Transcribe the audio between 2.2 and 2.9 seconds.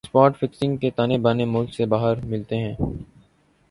ملتےہیں